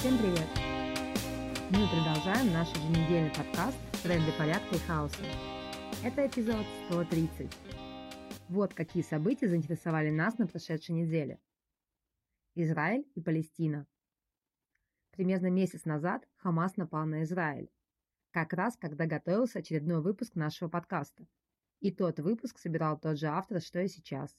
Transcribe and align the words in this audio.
Всем 0.00 0.16
привет! 0.16 0.48
Мы 1.68 1.86
продолжаем 1.86 2.54
наш 2.54 2.70
еженедельный 2.70 3.34
подкаст 3.36 3.76
«Тренды 4.02 4.32
порядка 4.38 4.76
и 4.76 4.78
хаоса». 4.78 5.22
Это 6.02 6.26
эпизод 6.26 6.64
130. 6.86 7.54
Вот 8.48 8.72
какие 8.72 9.02
события 9.02 9.46
заинтересовали 9.46 10.08
нас 10.08 10.38
на 10.38 10.46
прошедшей 10.46 10.94
неделе. 10.94 11.38
Израиль 12.54 13.06
и 13.14 13.20
Палестина. 13.20 13.86
Примерно 15.10 15.50
месяц 15.50 15.84
назад 15.84 16.26
Хамас 16.36 16.78
напал 16.78 17.04
на 17.04 17.24
Израиль. 17.24 17.70
Как 18.30 18.54
раз, 18.54 18.78
когда 18.78 19.04
готовился 19.04 19.58
очередной 19.58 20.00
выпуск 20.00 20.34
нашего 20.34 20.70
подкаста. 20.70 21.26
И 21.80 21.90
тот 21.90 22.20
выпуск 22.20 22.58
собирал 22.58 22.98
тот 22.98 23.18
же 23.18 23.26
автор, 23.26 23.60
что 23.60 23.82
и 23.82 23.88
сейчас. 23.88 24.34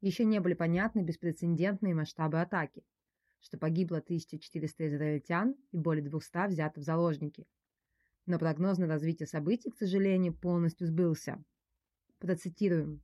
Еще 0.00 0.24
не 0.24 0.40
были 0.40 0.54
понятны 0.54 1.00
беспрецедентные 1.00 1.94
масштабы 1.94 2.40
атаки 2.40 2.82
что 3.42 3.58
погибло 3.58 3.98
1400 3.98 4.86
израильтян 4.86 5.56
и 5.72 5.78
более 5.78 6.02
200 6.02 6.48
взято 6.48 6.80
в 6.80 6.84
заложники. 6.84 7.46
Но 8.24 8.38
прогноз 8.38 8.78
на 8.78 8.86
развитие 8.86 9.26
событий, 9.26 9.70
к 9.70 9.76
сожалению, 9.76 10.32
полностью 10.32 10.86
сбылся. 10.86 11.42
Процитируем. 12.18 13.02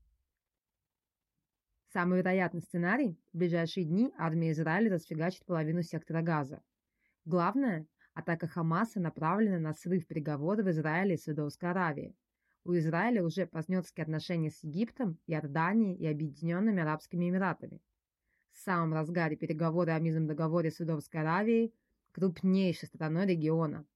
Самый 1.93 2.19
вероятный 2.19 2.61
сценарий– 2.61 3.19
в 3.33 3.39
ближайшие 3.39 3.85
дни 3.85 4.12
армия 4.17 4.53
Израиля 4.53 4.93
расфигачит 4.93 5.45
половину 5.45 5.83
сектора 5.83 6.23
Газа. 6.23 6.62
Главное– 7.25 7.87
атака 8.15 8.47
Хамаса 8.47 9.01
направлена 9.01 9.59
на 9.59 9.75
срыв 9.75 10.07
переговоров 10.07 10.67
в 10.67 10.70
Израиле 10.70 11.15
и 11.15 11.19
Саудовской 11.19 11.70
Аравии. 11.70 12.15
У 12.65 12.75
Израиля 12.75 13.25
уже 13.25 13.47
партнерские 13.47 14.03
отношения 14.03 14.51
с 14.51 14.62
Египтом, 14.62 15.19
Иорданией 15.27 15.97
и 15.97 16.07
Объединенными 16.07 16.81
Арабскими 16.81 17.29
Эмиратами 17.29 17.81
в 18.59 18.61
самом 18.61 18.93
разгаре 18.93 19.37
переговоры 19.37 19.93
о 19.93 20.01
мирном 20.01 20.27
договоре 20.27 20.73
Судовской 20.73 21.21
Аравией, 21.21 21.73
крупнейшей 22.11 22.89
страной 22.89 23.25
региона. 23.25 23.87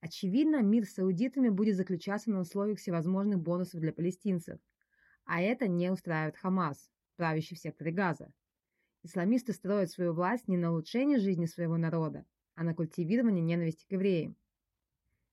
Очевидно, 0.00 0.62
мир 0.62 0.84
с 0.84 0.94
саудитами 0.94 1.48
будет 1.48 1.76
заключаться 1.76 2.30
на 2.30 2.40
условиях 2.40 2.80
всевозможных 2.80 3.38
бонусов 3.38 3.80
для 3.80 3.92
палестинцев, 3.92 4.58
а 5.24 5.40
это 5.40 5.68
не 5.68 5.90
устраивает 5.90 6.36
Хамас, 6.36 6.90
правящий 7.14 7.56
в 7.56 7.60
секторе 7.60 7.92
Газа. 7.92 8.32
Исламисты 9.04 9.52
строят 9.52 9.92
свою 9.92 10.12
власть 10.12 10.48
не 10.48 10.56
на 10.56 10.72
улучшение 10.72 11.20
жизни 11.20 11.46
своего 11.46 11.76
народа, 11.76 12.26
а 12.56 12.64
на 12.64 12.74
культивирование 12.74 13.42
ненависти 13.42 13.86
к 13.86 13.92
евреям. 13.92 14.34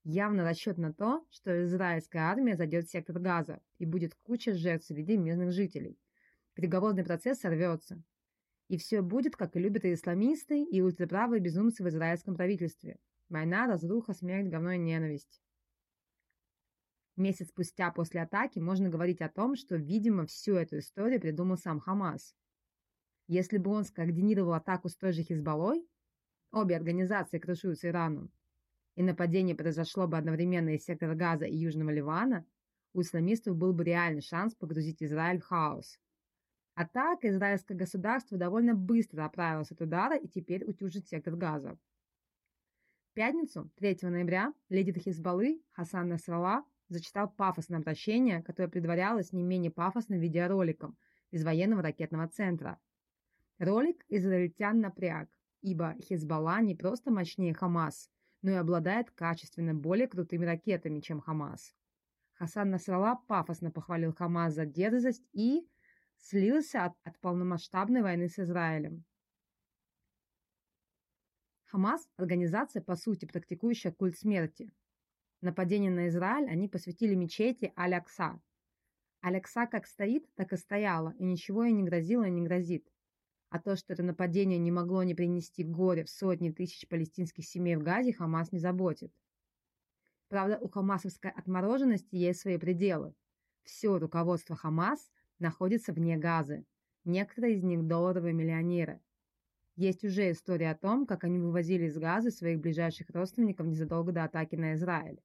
Явно 0.03 0.43
расчет 0.43 0.77
на 0.77 0.93
то, 0.93 1.25
что 1.31 1.63
израильская 1.63 2.19
армия 2.19 2.55
зайдет 2.55 2.85
в 2.85 2.91
сектор 2.91 3.17
Газа 3.17 3.59
и 3.79 3.87
будет 3.87 4.13
куча 4.21 4.53
жертв 4.53 4.85
среди 4.85 5.17
мирных 5.17 5.51
жителей. 5.51 5.97
Переговорный 6.53 7.03
процесс 7.03 7.39
сорвется, 7.39 8.03
и 8.71 8.77
все 8.77 9.01
будет, 9.01 9.35
как 9.35 9.57
и 9.57 9.59
любят 9.59 9.83
и 9.83 9.93
исламисты, 9.93 10.63
и 10.63 10.79
ультраправые 10.79 11.41
безумцы 11.41 11.83
в 11.83 11.89
израильском 11.89 12.35
правительстве. 12.35 12.99
Война, 13.27 13.67
разруха, 13.67 14.13
смерть, 14.13 14.47
говно 14.47 14.71
и 14.71 14.77
ненависть. 14.77 15.41
Месяц 17.17 17.49
спустя 17.49 17.91
после 17.91 18.21
атаки 18.21 18.59
можно 18.59 18.87
говорить 18.87 19.19
о 19.19 19.27
том, 19.27 19.57
что, 19.57 19.75
видимо, 19.75 20.25
всю 20.25 20.55
эту 20.55 20.77
историю 20.77 21.19
придумал 21.19 21.57
сам 21.57 21.81
Хамас. 21.81 22.33
Если 23.27 23.57
бы 23.57 23.71
он 23.71 23.83
скоординировал 23.83 24.53
атаку 24.53 24.87
с 24.87 24.95
той 24.95 25.11
же 25.11 25.23
Хизбаллой, 25.23 25.85
обе 26.53 26.77
организации 26.77 27.39
крышуются 27.39 27.89
Ираном, 27.89 28.31
и 28.95 29.03
нападение 29.03 29.53
произошло 29.53 30.07
бы 30.07 30.17
одновременно 30.17 30.69
из 30.69 30.85
сектора 30.85 31.13
Газа 31.13 31.43
и 31.43 31.57
Южного 31.57 31.89
Ливана, 31.89 32.45
у 32.93 33.01
исламистов 33.01 33.57
был 33.57 33.73
бы 33.73 33.83
реальный 33.83 34.21
шанс 34.21 34.55
погрузить 34.55 35.03
Израиль 35.03 35.41
в 35.41 35.43
хаос– 35.43 35.99
а 36.75 36.85
так 36.85 37.23
израильское 37.25 37.75
государство 37.75 38.37
довольно 38.37 38.73
быстро 38.73 39.25
оправилось 39.25 39.71
от 39.71 39.81
удара 39.81 40.15
и 40.15 40.27
теперь 40.27 40.63
утюжит 40.63 41.07
сектор 41.07 41.35
газа. 41.35 41.77
В 43.11 43.13
пятницу, 43.13 43.69
3 43.75 43.99
ноября, 44.03 44.53
лидер 44.69 44.97
Хизбаллы 44.97 45.61
Хасан 45.71 46.07
Насрала 46.07 46.63
зачитал 46.87 47.29
пафосное 47.29 47.79
обращение, 47.79 48.41
которое 48.41 48.69
предварялось 48.69 49.33
не 49.33 49.43
менее 49.43 49.71
пафосным 49.71 50.19
видеороликом 50.19 50.97
из 51.31 51.43
военного 51.43 51.81
ракетного 51.81 52.27
центра. 52.27 52.79
Ролик 53.59 54.05
израильтян 54.07 54.79
напряг, 54.79 55.29
ибо 55.61 55.95
Хизбалла 56.01 56.61
не 56.61 56.75
просто 56.75 57.11
мощнее 57.11 57.53
Хамас, 57.53 58.09
но 58.41 58.51
и 58.51 58.55
обладает 58.55 59.11
качественно 59.11 59.73
более 59.73 60.07
крутыми 60.07 60.45
ракетами, 60.45 60.99
чем 60.99 61.19
Хамас. 61.19 61.75
Хасан 62.33 62.71
Насрала 62.71 63.15
пафосно 63.27 63.71
похвалил 63.71 64.13
Хамас 64.13 64.55
за 64.55 64.65
дерзость 64.65 65.27
и, 65.31 65.67
слился 66.21 66.85
от, 66.85 66.93
от 67.03 67.19
полномасштабной 67.19 68.01
войны 68.01 68.29
с 68.29 68.39
Израилем. 68.39 69.03
Хамас– 71.65 72.07
организация, 72.17 72.81
по 72.81 72.95
сути, 72.95 73.25
практикующая 73.25 73.91
культ 73.91 74.17
смерти. 74.17 74.71
Нападение 75.41 75.89
на 75.89 76.07
Израиль 76.09 76.49
они 76.49 76.67
посвятили 76.67 77.15
мечети 77.15 77.73
Аль-Акса. 77.77 78.41
Аль-Акса 79.23 79.67
как 79.67 79.87
стоит, 79.87 80.25
так 80.35 80.53
и 80.53 80.57
стояла, 80.57 81.13
и 81.17 81.23
ничего 81.23 81.63
ей 81.63 81.73
не 81.73 81.83
грозило 81.83 82.25
и 82.25 82.31
не 82.31 82.41
грозит. 82.41 82.87
А 83.49 83.59
то, 83.59 83.75
что 83.75 83.93
это 83.93 84.03
нападение 84.03 84.57
не 84.59 84.71
могло 84.71 85.03
не 85.03 85.15
принести 85.15 85.63
горе 85.63 86.03
в 86.03 86.09
сотни 86.09 86.51
тысяч 86.51 86.87
палестинских 86.87 87.45
семей 87.45 87.75
в 87.75 87.83
Газе, 87.83 88.13
Хамас 88.13 88.51
не 88.51 88.59
заботит. 88.59 89.13
Правда, 90.29 90.57
у 90.59 90.69
хамасовской 90.69 91.31
отмороженности 91.31 92.15
есть 92.15 92.39
свои 92.39 92.57
пределы. 92.57 93.13
Все 93.63 93.97
руководство 93.97 94.55
Хамас 94.55 95.11
находятся 95.41 95.91
вне 95.91 96.17
Газы. 96.17 96.65
Некоторые 97.03 97.55
из 97.55 97.63
них 97.63 97.85
долларовые 97.85 98.33
миллионеры. 98.33 99.01
Есть 99.75 100.03
уже 100.03 100.31
история 100.31 100.71
о 100.71 100.77
том, 100.77 101.05
как 101.05 101.23
они 101.23 101.39
вывозили 101.39 101.85
из 101.85 101.97
Газы 101.97 102.31
своих 102.31 102.59
ближайших 102.59 103.09
родственников 103.09 103.67
незадолго 103.67 104.11
до 104.11 104.23
атаки 104.23 104.55
на 104.55 104.75
Израиль. 104.75 105.21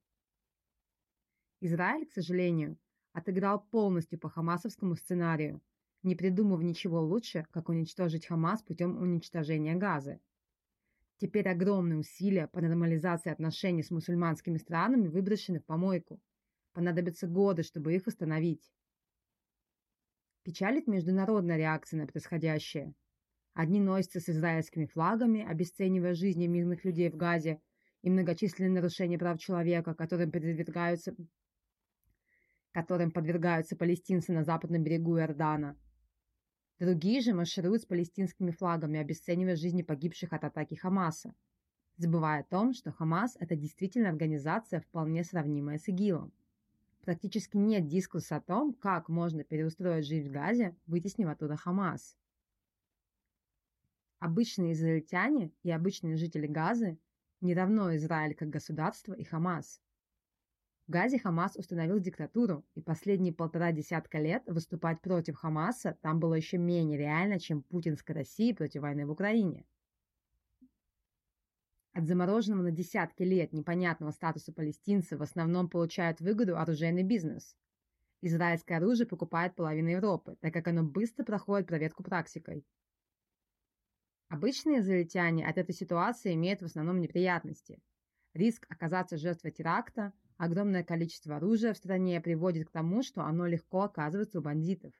Израиль, 1.61 2.05
к 2.05 2.13
сожалению, 2.13 2.77
отыграл 3.13 3.61
полностью 3.71 4.19
по 4.19 4.29
хамасовскому 4.29 4.95
сценарию, 4.95 5.61
не 6.03 6.15
придумав 6.15 6.61
ничего 6.61 7.01
лучше, 7.01 7.45
как 7.51 7.69
уничтожить 7.69 8.27
Хамас 8.27 8.61
путем 8.61 8.97
уничтожения 8.97 9.75
Газы. 9.75 10.19
Теперь 11.17 11.49
огромные 11.49 11.97
усилия 11.97 12.47
по 12.47 12.61
нормализации 12.61 13.31
отношений 13.31 13.81
с 13.81 13.89
мусульманскими 13.89 14.57
странами 14.57 15.07
выброшены 15.07 15.59
в 15.59 15.65
помойку. 15.65 16.21
Понадобятся 16.73 17.27
годы, 17.27 17.63
чтобы 17.63 17.95
их 17.95 18.07
остановить. 18.07 18.71
Печалит 20.47 20.87
международная 20.87 21.57
реакция 21.57 21.99
на 21.99 22.07
происходящее. 22.07 22.93
Одни 23.53 23.81
носятся 23.81 24.21
с 24.21 24.29
израильскими 24.29 24.85
флагами, 24.85 25.45
обесценивая 25.45 26.13
жизни 26.13 26.47
мирных 26.47 26.85
людей 26.85 27.09
в 27.09 27.17
Газе 27.17 27.59
и 28.01 28.09
многочисленные 28.09 28.71
нарушения 28.71 29.17
прав 29.17 29.39
человека, 29.39 29.93
которым 29.93 30.31
подвергаются, 30.31 31.13
которым 32.71 33.11
подвергаются 33.11 33.75
палестинцы 33.75 34.31
на 34.31 34.45
западном 34.45 34.85
берегу 34.85 35.17
Иордана. 35.17 35.77
Другие 36.79 37.19
же 37.19 37.33
маршируют 37.33 37.81
с 37.81 37.85
палестинскими 37.85 38.51
флагами, 38.51 39.01
обесценивая 39.01 39.57
жизни 39.57 39.81
погибших 39.81 40.31
от 40.31 40.45
атаки 40.45 40.75
Хамаса, 40.75 41.35
забывая 41.97 42.39
о 42.39 42.45
том, 42.45 42.71
что 42.71 42.93
Хамас– 42.93 43.35
это 43.41 43.57
действительно 43.57 44.07
организация, 44.07 44.79
вполне 44.79 45.25
сравнимая 45.25 45.77
с 45.77 45.89
ИГИЛом 45.89 46.31
практически 47.07 47.55
нет 47.55 47.87
дискурса 47.87 48.35
о 48.35 48.41
том, 48.41 48.73
как 48.73 49.07
можно 49.07 49.45
переустроить 49.45 50.05
жизнь 50.05 50.27
в 50.27 50.33
Газе, 50.33 50.75
вытеснив 50.87 51.29
оттуда 51.29 51.55
Хамас. 51.55 52.17
Обычные 54.19 54.73
израильтяне 54.73 55.53
и 55.63 55.71
обычные 55.71 56.17
жители 56.17 56.47
Газы 56.47 56.99
не 57.39 57.53
равно 57.53 57.95
Израиль 57.95 58.35
как 58.35 58.49
государство 58.49 59.13
и 59.13 59.23
Хамас. 59.23 59.81
В 60.87 60.91
Газе 60.91 61.17
Хамас 61.17 61.55
установил 61.55 61.97
диктатуру, 61.99 62.65
и 62.75 62.81
последние 62.81 63.31
полтора 63.31 63.71
десятка 63.71 64.19
лет 64.19 64.43
выступать 64.45 64.99
против 64.99 65.37
Хамаса 65.37 65.97
там 66.01 66.19
было 66.19 66.33
еще 66.33 66.57
менее 66.57 66.97
реально, 66.97 67.39
чем 67.39 67.63
путинской 67.63 68.15
России 68.15 68.51
против 68.51 68.81
войны 68.81 69.05
в 69.05 69.11
Украине. 69.11 69.65
От 71.97 72.05
замороженного 72.05 72.61
на 72.61 72.69
десятки 72.69 73.23
лет 73.23 73.53
непонятного 73.53 74.11
статуса 74.11 74.53
палестинцев 74.53 75.17
в 75.17 75.23
основном 75.23 75.67
получают 75.67 76.21
выгоду 76.21 76.55
оружейный 76.55 77.01
бизнес. 77.01 77.57
Израильское 78.21 78.75
оружие 78.75 79.07
покупает 79.07 79.55
половина 79.55 79.89
Европы, 79.89 80.37
так 80.39 80.53
как 80.53 80.67
оно 80.67 80.83
быстро 80.83 81.23
проходит 81.23 81.65
проверку 81.65 82.03
практикой. 82.03 82.63
Обычные 84.29 84.81
израильтяне 84.81 85.47
от 85.47 85.57
этой 85.57 85.73
ситуации 85.73 86.35
имеют 86.35 86.61
в 86.61 86.65
основном 86.65 87.01
неприятности. 87.01 87.81
Риск 88.35 88.67
оказаться 88.69 89.17
жертвой 89.17 89.49
теракта, 89.49 90.13
огромное 90.37 90.83
количество 90.83 91.37
оружия 91.37 91.73
в 91.73 91.77
стране 91.77 92.21
приводит 92.21 92.67
к 92.67 92.71
тому, 92.71 93.01
что 93.01 93.23
оно 93.23 93.47
легко 93.47 93.81
оказывается 93.81 94.37
у 94.37 94.43
бандитов. 94.43 94.93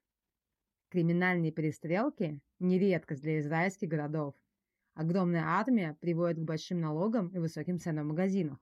Криминальные 0.89 1.51
перестрелки– 1.51 2.39
не 2.59 2.79
редкость 2.79 3.21
для 3.21 3.37
израильских 3.39 3.87
городов. 3.87 4.33
Огромная 4.97 5.43
армия 5.43 5.95
приводит 6.01 6.39
к 6.39 6.43
большим 6.43 6.81
налогам 6.81 7.27
и 7.27 7.37
высоким 7.37 7.77
ценам 7.77 8.05
в 8.05 8.09
магазинах. 8.09 8.57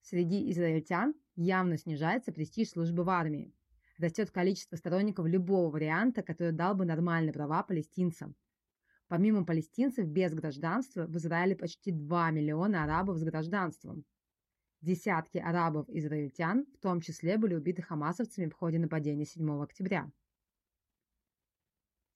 Среди 0.00 0.50
израильтян 0.50 1.12
явно 1.36 1.76
снижается 1.76 2.32
престиж 2.32 2.70
службы 2.70 3.04
в 3.04 3.10
армии. 3.10 3.52
Растет 3.98 4.30
количество 4.30 4.76
сторонников 4.76 5.26
любого 5.26 5.70
варианта, 5.70 6.22
который 6.22 6.52
дал 6.52 6.74
бы 6.74 6.86
нормальные 6.86 7.34
права 7.34 7.62
палестинцам. 7.62 8.34
Помимо 9.08 9.44
палестинцев 9.44 10.06
без 10.06 10.32
гражданства, 10.32 11.06
в 11.06 11.14
Израиле 11.18 11.54
почти 11.54 11.92
2 11.92 12.30
миллиона 12.30 12.84
арабов 12.84 13.18
с 13.18 13.24
гражданством. 13.24 14.06
Десятки 14.80 15.36
арабов-израильтян 15.36 16.64
в 16.72 16.78
том 16.78 17.02
числе 17.02 17.36
были 17.36 17.56
убиты 17.56 17.82
хамасовцами 17.82 18.48
в 18.48 18.54
ходе 18.54 18.78
нападения 18.78 19.26
7 19.26 19.62
октября. 19.62 20.10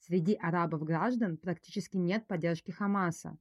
Среди 0.07 0.35
арабов-граждан 0.35 1.39
практически 1.39 1.97
нет 1.97 2.27
поддержки 2.27 2.71
Хамаса. 2.71 3.39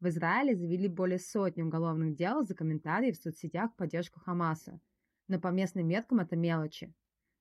В 0.00 0.08
Израиле 0.08 0.56
завели 0.56 0.88
более 0.88 1.20
сотни 1.20 1.62
уголовных 1.62 2.16
дел 2.16 2.42
за 2.42 2.56
комментарии 2.56 3.12
в 3.12 3.16
соцсетях 3.16 3.70
в 3.70 3.76
поддержку 3.76 4.18
Хамаса. 4.18 4.80
Но 5.28 5.38
по 5.38 5.48
местным 5.48 5.86
меркам 5.86 6.18
это 6.18 6.34
мелочи. 6.34 6.92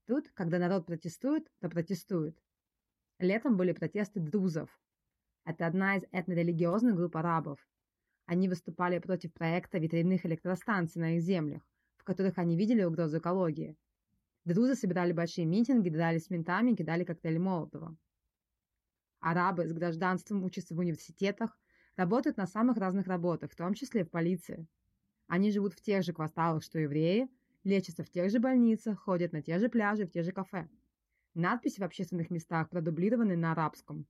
Тут, 0.06 0.30
когда 0.36 0.60
народ 0.60 0.86
протестует, 0.86 1.52
то 1.60 1.68
протестует. 1.68 2.38
Летом 3.18 3.58
были 3.58 3.72
протесты 3.72 4.20
друзов. 4.20 4.70
Это 5.46 5.66
одна 5.66 5.96
из 5.96 6.04
этнорелигиозных 6.12 6.96
групп 6.96 7.18
арабов, 7.18 7.60
они 8.28 8.48
выступали 8.48 9.00
против 9.00 9.34
проекта 9.34 9.80
ветряных 9.80 10.28
электростанций 10.28 11.02
на 11.02 11.16
их 11.16 11.24
землях, 11.24 11.64
в 11.98 12.04
которых 12.04 12.38
они 12.38 12.56
видели 12.56 12.84
угрозу 12.84 13.18
экологии. 13.18 13.76
Друзы 14.46 14.76
собирали 14.76 15.12
большие 15.12 15.48
митинги, 15.48 15.90
дрались 15.90 16.30
ментами 16.30 16.74
и 16.74 16.76
кидали 16.76 17.04
коктейли 17.04 17.40
Молотова. 17.40 17.98
Арабы 19.20 19.68
с 19.68 19.74
гражданством 19.74 20.44
учатся 20.44 20.76
в 20.76 20.80
университетах, 20.80 21.58
работают 21.96 22.38
на 22.38 22.48
самых 22.48 22.78
разных 22.78 23.08
работах, 23.08 23.52
в 23.52 23.56
том 23.56 23.74
числе 23.74 24.06
в 24.06 24.10
полиции. 24.10 24.66
Они 25.28 25.52
живут 25.52 25.74
в 25.74 25.82
тех 25.82 26.04
же 26.04 26.14
кварталах, 26.14 26.64
что 26.64 26.80
евреи, 26.80 27.30
лечатся 27.64 28.04
в 28.04 28.10
тех 28.10 28.32
же 28.32 28.40
больницах, 28.40 29.00
ходят 29.00 29.34
на 29.34 29.42
те 29.42 29.60
же 29.60 29.70
пляжи, 29.70 30.06
в 30.06 30.12
те 30.12 30.24
же 30.24 30.32
кафе. 30.32 30.70
Надписи 31.34 31.80
в 31.80 31.84
общественных 31.84 32.30
местах 32.30 32.70
продублированы 32.70 33.36
на 33.36 33.52
арабском. 33.52 34.08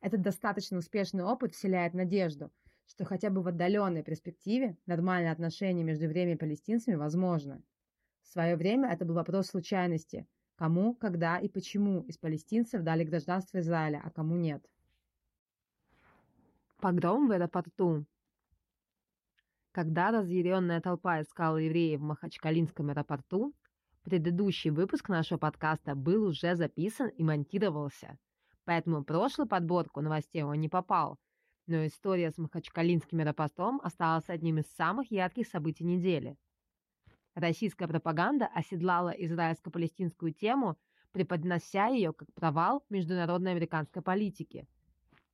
Этот 0.00 0.22
достаточно 0.22 0.78
успешный 0.78 1.24
опыт 1.24 1.54
вселяет 1.54 1.92
надежду, 1.92 2.50
что 2.86 3.04
хотя 3.04 3.30
бы 3.30 3.42
в 3.42 3.48
отдаленной 3.48 4.02
перспективе 4.02 4.78
нормальное 4.86 5.30
отношение 5.30 5.84
между 5.84 6.04
евреями 6.04 6.32
и 6.32 6.36
палестинцами 6.36 6.94
возможно. 6.94 7.62
В 8.22 8.28
свое 8.28 8.56
время 8.56 8.90
это 8.90 9.04
был 9.04 9.14
вопрос 9.14 9.48
случайности, 9.48 10.26
кому, 10.60 10.94
когда 10.94 11.38
и 11.38 11.48
почему 11.48 12.02
из 12.02 12.18
палестинцев 12.18 12.82
дали 12.82 13.02
гражданство 13.02 13.60
Израиля, 13.60 14.02
а 14.04 14.10
кому 14.10 14.36
нет. 14.36 14.62
Погром 16.82 17.28
в 17.28 17.32
аэропорту. 17.32 18.04
Когда 19.72 20.10
разъяренная 20.10 20.82
толпа 20.82 21.22
искала 21.22 21.56
евреев 21.56 22.00
в 22.00 22.02
Махачкалинском 22.02 22.90
аэропорту, 22.90 23.54
предыдущий 24.02 24.68
выпуск 24.68 25.08
нашего 25.08 25.38
подкаста 25.38 25.94
был 25.94 26.24
уже 26.24 26.54
записан 26.56 27.08
и 27.08 27.22
монтировался, 27.22 28.18
поэтому 28.66 29.02
прошлую 29.02 29.48
подборку 29.48 30.02
новостей 30.02 30.42
он 30.42 30.60
не 30.60 30.68
попал– 30.68 31.18
но 31.66 31.86
история 31.86 32.32
с 32.32 32.38
махачкалинским 32.38 33.20
аэропортом 33.20 33.80
осталась 33.84 34.28
одним 34.28 34.58
из 34.58 34.66
самых 34.72 35.12
ярких 35.12 35.46
событий 35.46 35.84
недели. 35.84 36.36
Российская 37.34 37.86
пропаганда 37.86 38.46
оседлала 38.46 39.10
израильско-палестинскую 39.10 40.32
тему, 40.32 40.76
преподнося 41.12 41.86
ее 41.86 42.12
как 42.12 42.32
провал 42.34 42.84
международной 42.90 43.52
американской 43.52 44.02
политики. 44.02 44.66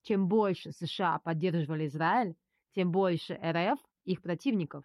Чем 0.02 0.28
больше 0.28 0.72
США 0.72 1.18
поддерживали 1.18 1.86
Израиль, 1.86 2.36
тем 2.74 2.92
больше 2.92 3.34
РФ 3.34 3.78
их 4.04 4.22
противников. 4.22 4.84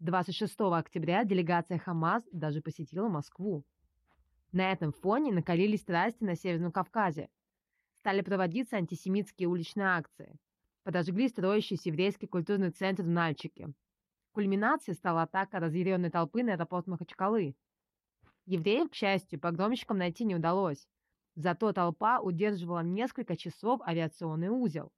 26 0.00 0.54
октября 0.60 1.24
делегация 1.24 1.78
Хамас 1.78 2.24
даже 2.32 2.60
посетила 2.60 3.08
Москву. 3.08 3.64
На 4.52 4.72
этом 4.72 4.92
фоне 4.92 5.32
накалились 5.32 5.80
страсти 5.80 6.22
на 6.24 6.36
Северном 6.36 6.72
Кавказе. 6.72 7.28
Стали 7.98 8.20
проводиться 8.20 8.76
антисемитские 8.76 9.48
уличные 9.48 9.86
акции– 9.86 10.36
подожгли 10.84 11.28
строящийся 11.28 11.88
еврейский 11.88 12.26
культурный 12.26 12.70
центр 12.70 13.02
в 13.02 13.08
Нальчике. 13.08 13.72
Кульминацией 14.32 14.96
стала 14.96 15.22
атака 15.22 15.60
разъяренной 15.60 16.10
толпы 16.10 16.42
на 16.42 16.54
аэропорт 16.54 16.86
Махачкалы. 16.86 17.54
Евреев, 18.46 18.90
к 18.90 18.94
счастью, 18.94 19.38
погромщикам 19.38 19.98
найти 19.98 20.24
не 20.24 20.34
удалось. 20.34 20.88
Зато 21.34 21.72
толпа 21.72 22.18
удерживала 22.18 22.80
несколько 22.82 23.36
часов 23.36 23.80
авиационный 23.82 24.48
узел. 24.48 24.90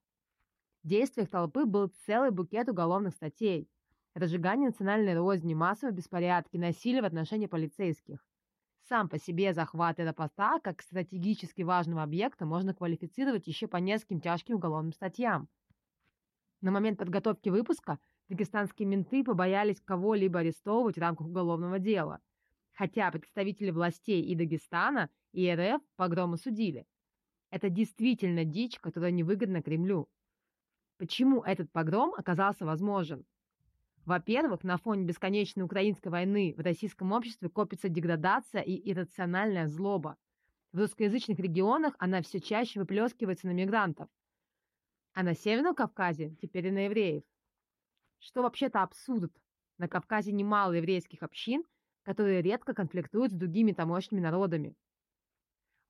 В 0.82 0.88
действиях 0.88 1.28
толпы 1.28 1.64
был 1.64 1.92
целый 2.06 2.30
букет 2.30 2.68
уголовных 2.68 3.14
статей. 3.14 3.68
Разжигание 4.14 4.68
национальной 4.68 5.14
розни, 5.14 5.54
массовые 5.54 5.94
беспорядки, 5.94 6.56
насилие 6.56 7.02
в 7.02 7.06
отношении 7.06 7.46
полицейских. 7.46 8.24
Сам 8.88 9.08
по 9.08 9.18
себе 9.18 9.52
захват 9.52 9.98
аэропорта 9.98 10.60
как 10.62 10.82
стратегически 10.82 11.62
важного 11.62 12.02
объекта 12.02 12.46
можно 12.46 12.74
квалифицировать 12.74 13.46
еще 13.46 13.66
по 13.66 13.78
нескольким 13.78 14.20
тяжким 14.20 14.56
уголовным 14.56 14.92
статьям– 14.92 15.48
на 16.64 16.70
момент 16.70 16.98
подготовки 16.98 17.50
выпуска 17.50 17.98
дагестанские 18.28 18.86
менты 18.86 19.24
побоялись 19.24 19.80
кого-либо 19.80 20.40
арестовывать 20.40 20.96
в 20.96 21.00
рамках 21.00 21.26
уголовного 21.26 21.78
дела, 21.78 22.20
хотя 22.72 23.10
представители 23.10 23.70
властей 23.70 24.22
и 24.22 24.34
Дагестана, 24.34 25.10
и 25.32 25.52
РФ 25.52 25.82
погромы 25.96 26.36
судили. 26.36 26.86
Это 27.50 27.68
действительно 27.70 28.44
дичь, 28.44 28.78
которая 28.78 29.10
невыгодна 29.10 29.62
Кремлю. 29.62 30.08
Почему 30.98 31.42
этот 31.42 31.70
погром 31.70 32.14
оказался 32.14 32.64
возможен? 32.64 33.24
Во-первых, 34.04 34.64
на 34.64 34.76
фоне 34.76 35.04
бесконечной 35.04 35.64
украинской 35.64 36.08
войны 36.08 36.54
в 36.56 36.60
российском 36.60 37.12
обществе 37.12 37.48
копится 37.48 37.88
деградация 37.88 38.60
и 38.60 38.90
иррациональная 38.90 39.66
злоба. 39.66 40.16
В 40.72 40.78
русскоязычных 40.78 41.38
регионах 41.38 41.94
она 41.98 42.20
все 42.22 42.40
чаще 42.40 42.80
выплескивается 42.80 43.46
на 43.46 43.52
мигрантов– 43.52 44.08
а 45.14 45.22
на 45.22 45.34
Северном 45.34 45.76
Кавказе 45.76 46.36
теперь 46.42 46.66
и 46.66 46.70
на 46.72 46.86
евреев. 46.86 47.22
Что 48.24 48.40
вообще-то 48.40 48.82
абсурд. 48.82 49.30
На 49.76 49.86
Кавказе 49.86 50.32
немало 50.32 50.72
еврейских 50.72 51.22
общин, 51.22 51.62
которые 52.04 52.40
редко 52.40 52.72
конфликтуют 52.72 53.32
с 53.32 53.34
другими 53.34 53.72
тамошними 53.72 54.22
народами. 54.22 54.74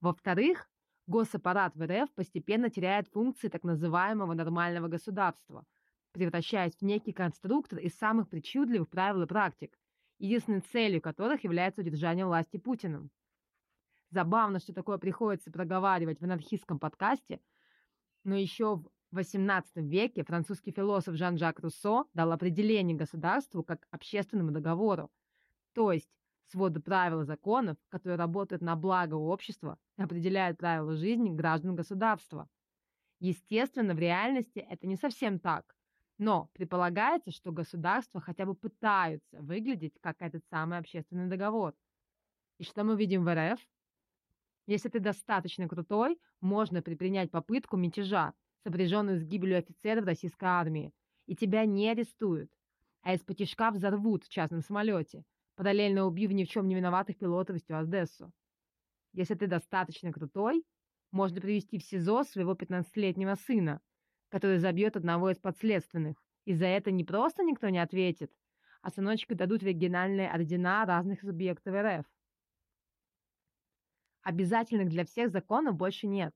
Во-вторых, 0.01 0.69
госаппарат 1.07 1.77
в 1.77 1.87
РФ 1.87 2.13
постепенно 2.13 2.71
теряет 2.71 3.07
функции 3.07 3.47
так 3.47 3.63
называемого 3.63 4.35
нормального 4.35 4.89
государства, 4.89 5.65
превращаясь 6.11 6.75
в 6.75 6.83
некий 6.83 7.13
конструктор 7.13 7.79
из 7.79 7.95
самых 7.95 8.29
причудливых 8.29 8.89
правил 8.89 9.23
и 9.23 9.27
практик, 9.27 9.79
единственной 10.19 10.63
целью 10.63 11.01
которых 11.01 11.45
является 11.45 11.83
удержание 11.83 12.27
власти 12.27 12.57
Путиным. 12.57 13.13
Забавно, 14.11 14.59
что 14.59 14.75
такое 14.75 14.99
приходится 14.99 15.53
проговаривать 15.53 16.19
в 16.19 16.25
анархистском 16.25 16.81
подкасте, 16.81 17.41
но 18.25 18.35
еще 18.35 18.75
в 18.75 18.91
в 19.15 19.19
XVIII 19.19 19.63
веке 19.77 20.25
французский 20.25 20.73
философ 20.73 21.15
Жан-Жак 21.15 21.61
Руссо 21.61 22.05
дал 22.15 22.33
определение 22.33 22.97
государству 22.97 23.63
как 23.63 23.87
общественному 23.93 24.51
договору, 24.51 25.09
то 25.73 25.93
есть 25.93 26.11
своды 26.51 26.81
правил 26.81 27.21
и 27.21 27.25
законов, 27.25 27.77
которые 27.91 28.19
работают 28.19 28.61
на 28.61 28.75
благо 28.75 29.15
общества 29.15 29.79
и 29.99 30.03
определяют 30.03 30.59
правила 30.59 30.97
жизни 30.97 31.31
граждан 31.31 31.77
государства. 31.77 32.49
Естественно, 33.21 33.95
в 33.95 34.01
реальности 34.01 34.59
это 34.59 34.89
не 34.89 34.97
совсем 34.97 35.39
так, 35.39 35.77
но 36.19 36.51
предполагается, 36.53 37.31
что 37.31 37.53
государства 37.53 38.21
хотя 38.21 38.45
бы 38.45 38.57
пытаются 38.57 39.41
выглядеть 39.41 39.95
как 40.01 40.17
этот 40.23 40.45
самый 40.51 40.79
общественный 40.79 41.29
договор. 41.29 41.73
И 42.59 42.65
что 42.65 42.83
мы 42.83 42.97
видим 42.97 43.25
в 43.25 43.33
РФ? 43.33 43.61
Если 44.67 44.89
ты 44.89 44.99
достаточно 44.99 45.69
крутой, 45.69 46.19
можно 46.41 46.83
предпринять 46.83 47.31
попытку 47.31 47.77
мятежа, 47.77 48.35
сопряженную 48.65 49.19
с 49.19 49.23
гибелью 49.23 49.59
офицеров 49.59 50.07
российской 50.07 50.47
армии, 50.47 50.93
и 51.27 51.37
тебя 51.37 51.65
не 51.65 51.91
арестуют, 51.91 52.51
а 53.03 53.15
из-под 53.15 53.39
взорвут 53.75 54.25
в 54.25 54.29
частном 54.29 54.63
самолете, 54.63 55.25
параллельно 55.55 56.07
убив 56.07 56.31
ни 56.33 56.45
в 56.45 56.49
чем 56.49 56.67
не 56.67 56.75
виноватых 56.75 57.19
пилотов 57.19 57.57
и 57.57 57.59
стюардессу. 57.61 58.33
Если 59.13 59.35
ты 59.35 59.47
достаточно 59.47 60.13
крутой, 60.13 60.65
можно 61.13 61.41
привести 61.41 61.79
в 61.79 61.85
СИЗО 61.85 62.25
своего 62.25 62.55
15-летнего 62.55 63.37
сына, 63.37 63.81
который 64.31 64.59
забьет 64.59 64.97
одного 64.97 65.31
из 65.31 65.39
подследственных, 65.39 66.17
и 66.45 66.55
за 66.55 66.67
это 66.67 66.91
не 66.91 67.05
просто 67.05 67.45
никто 67.45 67.69
не 67.69 67.79
ответит, 67.79 68.33
а 68.83 68.91
сыночку 68.91 69.35
дадут 69.35 69.63
региональные 69.63 70.31
ордена 70.31 70.85
разных 70.85 71.21
субъектов 71.21 71.75
РФ. 71.75 72.05
Обязательных 74.23 74.89
для 74.89 75.05
всех 75.05 75.31
законов 75.31 75.77
больше 75.77 76.07
нет. 76.07 76.35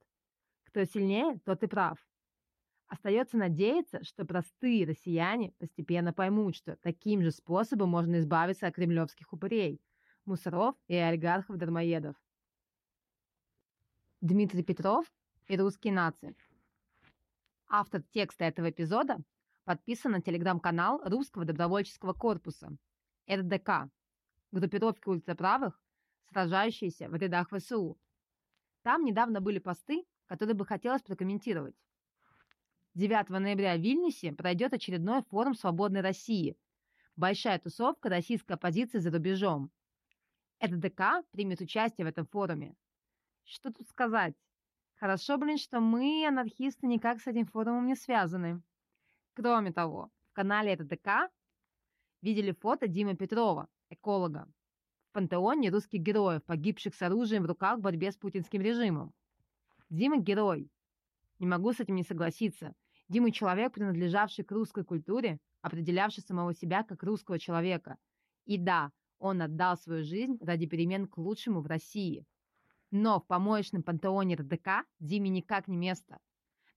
Кто 0.64 0.84
сильнее, 0.84 1.40
тот 1.44 1.62
и 1.62 1.66
прав. 1.66 2.07
Остается 2.88 3.36
надеяться, 3.36 4.02
что 4.02 4.24
простые 4.24 4.86
россияне 4.86 5.52
постепенно 5.58 6.14
поймут, 6.14 6.56
что 6.56 6.76
таким 6.76 7.22
же 7.22 7.30
способом 7.30 7.90
можно 7.90 8.18
избавиться 8.18 8.66
от 8.66 8.74
кремлевских 8.74 9.30
упырей, 9.30 9.82
мусоров 10.24 10.74
и 10.86 10.94
олигархов-дармоедов. 10.94 12.16
Дмитрий 14.22 14.62
Петров 14.62 15.04
и 15.48 15.56
русские 15.58 15.92
нации. 15.92 16.34
Автор 17.68 18.02
текста 18.02 18.46
этого 18.46 18.70
эпизода 18.70 19.18
подписан 19.64 20.12
на 20.12 20.22
телеграм-канал 20.22 21.02
Русского 21.04 21.44
добровольческого 21.44 22.14
корпуса, 22.14 22.74
РДК, 23.30 23.90
группировки 24.50 25.10
ультраправых, 25.10 25.78
сражающиеся 26.30 27.10
в 27.10 27.14
рядах 27.16 27.50
ВСУ. 27.50 27.98
Там 28.80 29.04
недавно 29.04 29.42
были 29.42 29.58
посты, 29.58 30.06
которые 30.24 30.54
бы 30.54 30.64
хотелось 30.64 31.02
прокомментировать. 31.02 31.76
9 32.98 33.28
ноября 33.28 33.76
в 33.76 33.80
Вильнюсе 33.80 34.32
пройдет 34.32 34.72
очередной 34.74 35.22
форум 35.22 35.54
«Свободной 35.54 36.00
России». 36.00 36.56
Большая 37.14 37.60
тусовка 37.60 38.08
российской 38.08 38.54
оппозиции 38.54 38.98
за 38.98 39.12
рубежом. 39.12 39.70
ЭДДК 40.58 41.24
примет 41.30 41.60
участие 41.60 42.04
в 42.04 42.08
этом 42.08 42.26
форуме. 42.26 42.74
Что 43.44 43.72
тут 43.72 43.86
сказать? 43.86 44.34
Хорошо, 44.96 45.38
блин, 45.38 45.58
что 45.58 45.78
мы, 45.78 46.26
анархисты, 46.26 46.88
никак 46.88 47.20
с 47.20 47.28
этим 47.28 47.46
форумом 47.46 47.86
не 47.86 47.94
связаны. 47.94 48.60
Кроме 49.34 49.72
того, 49.72 50.10
в 50.30 50.32
канале 50.32 50.74
ЭДДК 50.74 51.30
видели 52.20 52.50
фото 52.50 52.88
Димы 52.88 53.14
Петрова, 53.14 53.68
эколога, 53.90 54.48
в 55.10 55.12
пантеоне 55.12 55.70
русских 55.70 56.00
героев, 56.00 56.42
погибших 56.42 56.96
с 56.96 57.02
оружием 57.02 57.44
в 57.44 57.46
руках 57.46 57.78
в 57.78 57.82
борьбе 57.82 58.10
с 58.10 58.16
путинским 58.16 58.60
режимом. 58.60 59.14
Дима– 59.88 60.16
герой. 60.18 60.68
Не 61.38 61.46
могу 61.46 61.72
с 61.72 61.78
этим 61.78 61.94
не 61.94 62.02
согласиться. 62.02 62.74
Дима– 63.08 63.30
человек, 63.32 63.72
принадлежавший 63.72 64.44
к 64.44 64.52
русской 64.52 64.84
культуре, 64.84 65.38
определявший 65.62 66.22
самого 66.22 66.52
себя 66.52 66.82
как 66.82 67.02
русского 67.02 67.38
человека. 67.38 67.96
И 68.44 68.58
да, 68.58 68.92
он 69.18 69.40
отдал 69.40 69.76
свою 69.76 70.04
жизнь 70.04 70.36
ради 70.40 70.66
перемен 70.66 71.06
к 71.06 71.16
лучшему 71.16 71.60
в 71.60 71.66
России. 71.66 72.26
Но 72.90 73.20
в 73.20 73.26
помоечном 73.26 73.82
пантеоне 73.82 74.36
РДК 74.36 74.86
Диме 75.00 75.30
никак 75.30 75.68
не 75.68 75.76
место. 75.76 76.18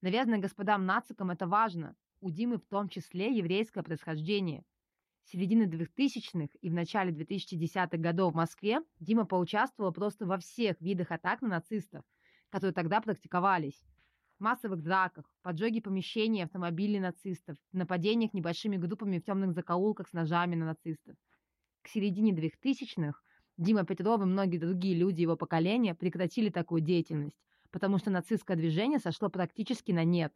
Наверное, 0.01 0.39
господам 0.39 0.85
нацикам 0.85 1.31
это 1.31 1.47
важно. 1.47 1.95
У 2.21 2.29
Димы 2.29 2.57
в 2.57 2.65
том 2.65 2.89
числе 2.89 3.35
еврейское 3.35 3.83
происхождение. 3.83 4.63
С 5.23 5.31
середины 5.31 5.63
2000-х 5.63 6.57
и 6.61 6.69
в 6.69 6.73
начале 6.73 7.11
2010-х 7.11 7.97
годов 7.97 8.33
в 8.33 8.38
Москве 8.38 8.81
Дима 9.00 9.25
поучаствовал 9.25 9.91
просто 9.91 10.25
во 10.25 10.38
всех 10.38 10.79
видах 10.81 11.11
атак 11.11 11.41
на 11.41 11.50
нацистов, 11.50 12.03
которые 12.50 12.73
тогда 12.73 13.01
практиковались. 13.01 13.85
Массовых 14.41 14.81
драках, 14.81 15.31
поджоге 15.43 15.83
помещений 15.83 16.43
автомобилей 16.43 17.00
нацистов, 17.00 17.57
нападениях 17.74 18.33
небольшими 18.33 18.75
группами 18.75 19.19
в 19.19 19.24
темных 19.24 19.53
закоулках 19.53 20.07
с 20.07 20.13
ножами 20.13 20.55
на 20.55 20.65
нацистов. 20.65 21.15
К 21.83 21.88
середине 21.88 22.33
2000-х 22.33 23.21
Дима 23.57 23.86
Петров 23.86 24.19
и 24.19 24.25
многие 24.25 24.57
другие 24.57 24.95
люди 24.95 25.21
его 25.21 25.36
поколения 25.36 25.93
прекратили 25.93 26.50
такую 26.50 26.81
деятельность, 26.81 27.38
потому 27.69 28.00
что 28.00 28.10
нацистское 28.10 28.57
движение 28.57 28.98
сошло 28.98 29.29
практически 29.29 29.91
на 29.91 30.03
нет. 30.03 30.36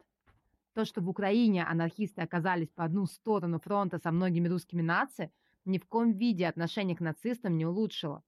То, 0.74 0.84
что 0.84 1.00
в 1.00 1.08
Украине 1.08 1.64
анархисты 1.64 2.22
оказались 2.22 2.70
по 2.70 2.84
одну 2.84 3.06
сторону 3.06 3.58
фронта 3.58 3.98
со 3.98 4.12
многими 4.12 4.46
русскими 4.46 4.82
нациями, 4.82 5.32
ни 5.64 5.78
в 5.78 5.86
коем 5.86 6.12
виде 6.12 6.46
отношение 6.46 6.96
к 6.96 7.00
нацистам 7.00 7.56
не 7.56 7.66
улучшило. 7.66 8.22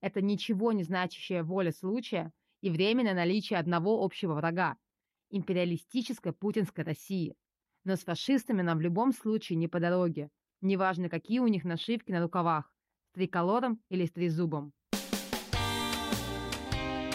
Это 0.00 0.20
ничего 0.20 0.72
не 0.72 0.82
значащая 0.82 1.44
воля 1.44 1.70
случая 1.70 2.32
и 2.60 2.70
временное 2.70 3.14
наличие 3.14 3.60
одного 3.60 4.02
общего 4.02 4.34
врага– 4.34 4.76
империалистической 5.30 6.32
путинской 6.32 6.84
России. 6.84 7.36
Но 7.84 7.96
с 7.96 8.00
фашистами 8.00 8.62
нам 8.62 8.78
в 8.78 8.80
любом 8.80 9.12
случае 9.12 9.56
не 9.56 9.68
по 9.68 9.80
дороге, 9.80 10.30
неважно 10.60 11.08
какие 11.08 11.38
у 11.38 11.46
них 11.46 11.64
нашивки 11.64 12.10
на 12.10 12.20
рукавах 12.20 12.72
триколором 13.12 13.80
или 13.88 14.04
с 14.04 14.12
трезубом. 14.12 14.72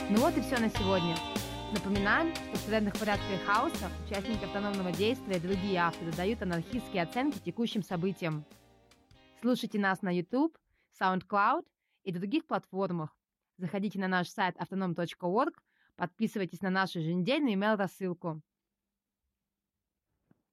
Ну 0.09 0.17
вот 0.17 0.37
и 0.37 0.41
все 0.41 0.57
на 0.57 0.69
сегодня. 0.69 1.15
Напоминаем, 1.73 2.35
что 2.35 2.57
в 2.57 2.65
трендах 2.65 2.99
порядка 2.99 3.33
и 3.33 3.45
хаоса 3.45 3.89
участники 4.05 4.43
автономного 4.43 4.91
действия 4.91 5.37
и 5.37 5.39
другие 5.39 5.77
авторы 5.77 6.11
дают 6.11 6.41
анархистские 6.41 7.03
оценки 7.03 7.39
текущим 7.39 7.81
событиям. 7.81 8.43
Слушайте 9.39 9.79
нас 9.79 10.01
на 10.01 10.13
YouTube, 10.13 10.57
SoundCloud 10.99 11.65
и 12.03 12.11
других 12.11 12.45
платформах. 12.45 13.15
Заходите 13.57 13.99
на 13.99 14.07
наш 14.07 14.27
сайт 14.27 14.57
autonom.org, 14.57 15.53
подписывайтесь 16.01 16.63
на 16.63 16.71
нашу 16.71 16.97
еженедельную 16.97 17.53
email-рассылку. 17.53 18.41